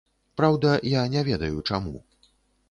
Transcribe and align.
Праўда, 0.39 0.71
я 0.93 1.03
не 1.17 1.21
ведаю, 1.29 1.61
чаму! 1.69 1.95